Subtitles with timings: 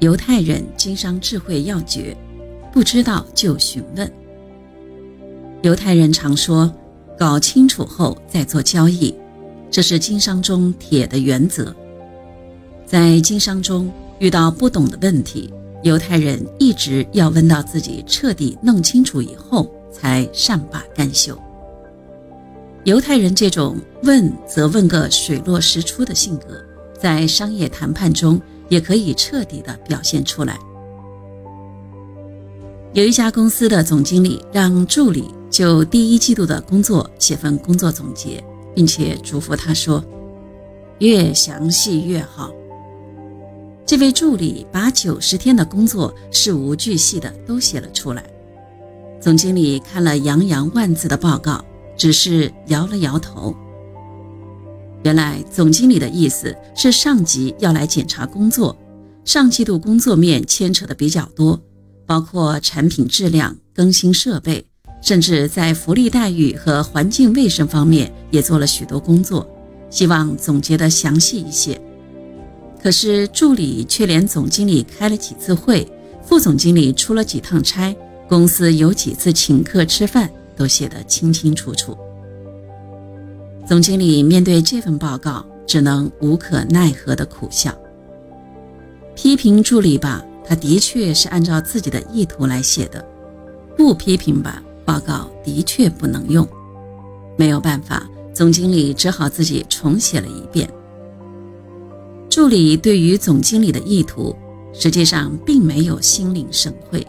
[0.00, 2.16] 犹太人经商智慧要诀：
[2.72, 4.10] 不知道就询问。
[5.62, 6.70] 犹太人常说
[7.18, 9.14] ：“搞清楚后再做交易”，
[9.70, 11.74] 这是经商中铁的原则。
[12.84, 15.50] 在经商中遇到不懂的问题，
[15.82, 21.38] 犹太人一直要问到自己彻底弄清楚以后，才善罢甘休。
[22.82, 26.62] 犹太人这种问则问个水落石出的性格，
[27.00, 28.38] 在商业谈判中
[28.74, 30.58] 也可以彻底的表现出来。
[32.92, 38.42] 有一家公司的总经理让助理就第一季度的工作写份工作总结，
[38.74, 40.04] 并且嘱咐他说
[40.98, 42.50] ：“越详细越好。”
[43.86, 48.24] 这位助理把九十天的工作事无巨细的都写了出来。
[49.20, 51.64] 总经理看了洋洋万字的报告。
[51.96, 53.54] 只是摇了摇头。
[55.04, 58.76] 原来总经理的意思是，上级要来检查工作，
[59.24, 61.60] 上季度工作面牵扯的比较多，
[62.06, 64.64] 包括产品质量、更新设备，
[65.02, 69.46] 甚至在福利待遇和环境卫生方面也做了许多工作，
[69.90, 71.80] 希望总结的详细一些。
[72.82, 75.86] 可是助理却连总经理开了几次会，
[76.22, 77.94] 副总经理出了几趟差，
[78.28, 80.30] 公司有几次请客吃饭。
[80.56, 81.98] 都写得清清楚楚。
[83.66, 87.74] 总经理面对这份报告，只能无可奈何地苦笑。
[89.14, 93.02] 批评助理吧，他的确是按照自己的意图来写的；
[93.74, 96.46] 不批评吧，报告的确不能用。
[97.38, 100.68] 没有办法，总经理只好自己重写了一遍。
[102.28, 104.36] 助理对于总经理的意图，
[104.74, 107.06] 实际上并没有心领神会，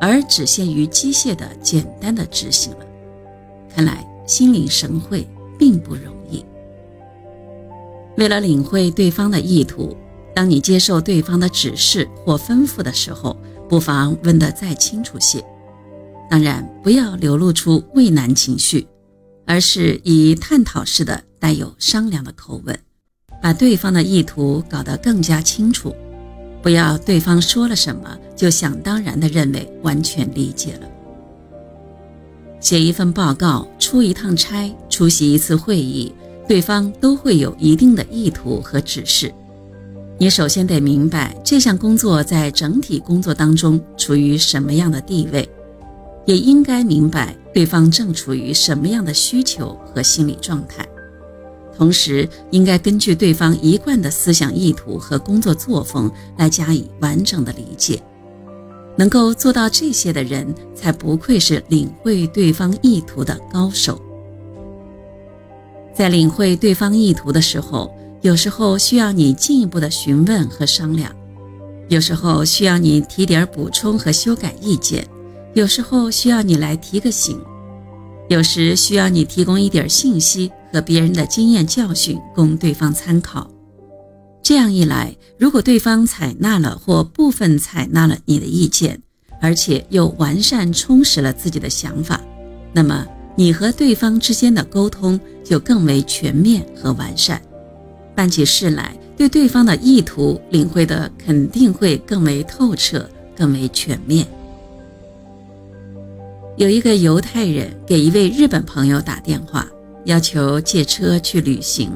[0.00, 2.78] 而只限于机械的、简单的执行了。
[3.68, 6.44] 看来心领神会并不容易。
[8.16, 9.96] 为了领会对方的意图，
[10.34, 13.36] 当你接受对方的指示或吩咐的时候，
[13.68, 15.44] 不妨问得再清楚些。
[16.30, 18.86] 当然，不要流露出畏难情绪，
[19.46, 22.78] 而是以探讨式的、带有商量的口吻，
[23.40, 25.94] 把对方的意图搞得更加清楚。
[26.60, 30.88] 不要对方说了什么，就想当然地认为完全理解了。
[32.60, 34.68] 写一份报告、出一趟差、
[34.98, 36.12] 出席一次会议，
[36.48, 39.32] 对方都会有一定的意图和指示。
[40.18, 45.48] 你首先得明白这项工作在整体工作当中处于什么样的地位，
[46.26, 50.84] 也应该明白对方正处于什么样的需求和心理状态。
[51.76, 58.02] 同时，应该根据对方一贯的思想意图和工作作风来加以完整的理解。
[58.96, 63.96] 能够做到这些的人，才不愧是领会对方意图的高手。
[65.98, 71.10] 在领会对方意图的时候，有时候需要你进一步的询问和商量，
[71.88, 75.04] 有时候需要你提点补充和修改意见，
[75.54, 77.36] 有时候需要你来提个醒，
[78.28, 83.50] 有时需要你提供一点信息和别人的经验教训供对方参考。
[84.40, 89.02] 这样一来，如果对方采纳了或部分采纳了你的意见，
[89.40, 92.20] 而且又完善充实了自己的想法，
[92.72, 93.04] 那么
[93.34, 97.40] 你和对方之间的沟通就更为全面和完善。
[98.14, 104.26] 办起事来，对对方的意图领会的肯定会更为透彻、更为全面。
[106.56, 109.66] 有一个犹太人给一位日本朋友打电话，
[110.04, 111.90] 要求借车去旅行。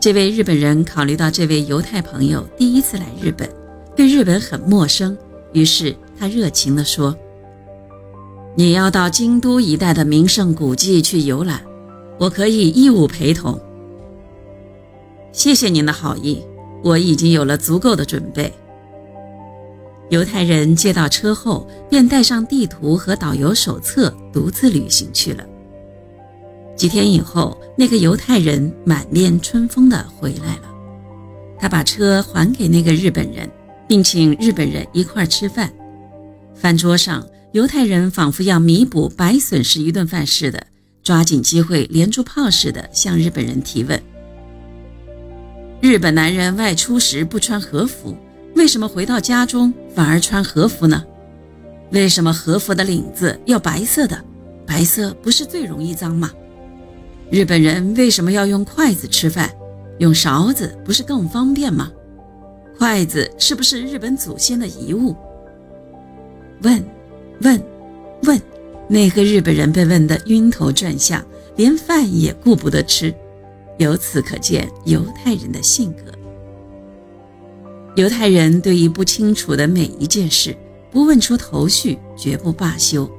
[0.00, 3.48] 这位日本人考虑到这位犹太朋友第一次来日本，
[3.94, 5.16] 对日本很陌生，
[5.52, 7.14] 于是他热情地说
[8.56, 11.60] ：“你要到京都一带的名胜古迹去游览，
[12.18, 13.60] 我可以义务陪同。
[15.32, 16.42] 谢谢您的好意，
[16.82, 18.52] 我已经有了足够的准备。”
[20.08, 25.44] 犹太人接到车后，便带上地图和导游手册，独自旅行去了。
[26.76, 30.72] 几天以后，那个犹太人满面春风地回来了。
[31.58, 33.50] 他把车还给那个日本人，
[33.88, 35.72] 并请日本人一块儿吃饭。
[36.54, 40.64] 饭桌上，犹太人仿佛要弥补白损失一顿饭似的，
[41.06, 44.02] 抓紧机会连珠炮似的向日本人提问
[45.80, 48.16] ：“日本男人外出时不穿和服，
[48.56, 51.04] 为什么回到家中反而穿和服呢？
[51.92, 54.20] 为什么和服的领子要白色的？
[54.66, 56.32] 白色不是最容易脏吗？”
[57.30, 59.48] 日本人为什么要用筷子吃饭？
[60.00, 61.88] 用勺子不是更方便吗？
[62.80, 65.14] 筷子是不是日本祖先的遗物？
[66.62, 66.84] 问，
[67.42, 67.62] 问，
[68.24, 68.42] 问！
[68.88, 71.24] 那个日本人被问得晕头转向，
[71.56, 73.14] 连饭也顾不得吃。
[73.78, 76.12] 由此可见犹太人的性格。
[77.96, 80.56] 犹太人对于不清楚的每一件事，
[80.90, 83.10] 不问出头绪，绝不罢休。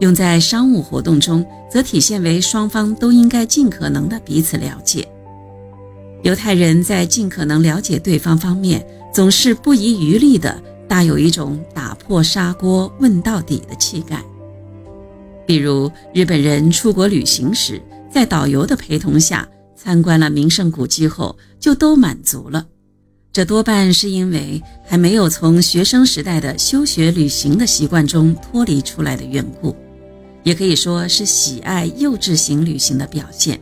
[0.00, 5.06] 用在商务活动中，则体现为双方都应该尽可能的彼此了解。
[6.22, 14.22] 犹太人在尽可能了解对方方面，总是不遗余力的，大有一种打破砂锅问到底的气概。
[15.48, 17.80] 比如，日本人出国旅行时，
[18.12, 22.66] 在导游的陪同下参观了名胜古迹后，就都满足了。
[23.32, 29.74] 这多半是因为还没有从学生时代的休学旅行的习惯中脱离出来的缘故。
[30.42, 33.58] 也可以说是喜爱幼稚型旅行的表现。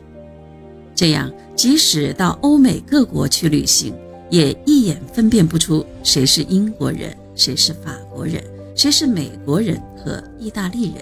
[0.93, 3.93] 这样，即使到欧美各国去旅行，
[4.29, 8.43] 也一眼分辨不出谁是英国人，谁是法国人，
[8.75, 10.95] 谁是美国人和意大利人，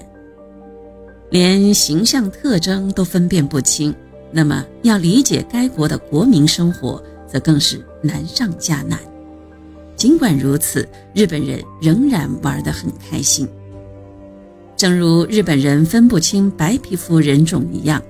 [1.36, 3.94] 连形象特征都分辨不清。
[4.32, 8.98] 那么，要理解该国的国民生活，则更是难上加难。
[9.98, 13.46] 尽管如此，日本人仍然玩得很开心。
[14.78, 18.02] 正如日本人分不清白皮肤人种一样，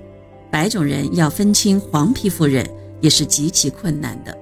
[0.51, 2.63] 白种人要分清黄皮肤人
[3.01, 4.38] 也是极其困难的。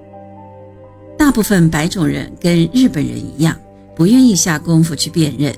[1.16, 3.58] 大部分白种人跟日本人一样，
[3.96, 5.54] 不愿意下功夫去辨认，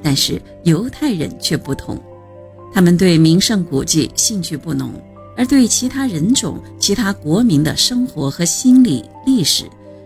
[0.00, 2.00] 但是犹太人却不同，
[2.72, 4.92] 他们对名胜古迹兴趣不浓，
[5.36, 9.64] 而对其他人种、其他国民的生活和心理历史，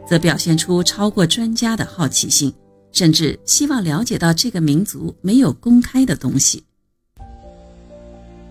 [0.08, 2.52] 则表现出超过专家的好奇心。
[2.92, 6.64] 甚至希望了解到这个民族没有公开的东西。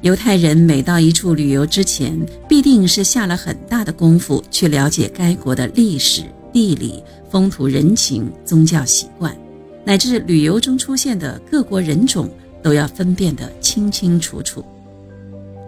[0.01, 2.15] 犹太人每到一处旅游之前，
[2.47, 6.21] 必定是下了很大的功夫去了解该国的历史、
[6.53, 9.35] 地理、风土人情、宗教习惯，
[9.83, 12.29] 乃至旅游中出现的各国人种，
[12.65, 14.65] 都要分辨得清清楚楚。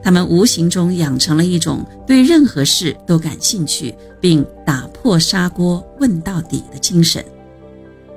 [0.02, 7.24] 他们无形中养成了一种对任何事都感兴趣，并打破砂锅问到底的精神。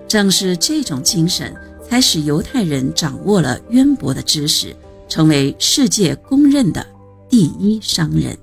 [0.08, 1.54] 正是这种精神，
[1.86, 4.74] 才使犹太人掌握了渊博的知识，
[5.10, 6.86] 成为世界公认的
[7.28, 8.34] 第一商人。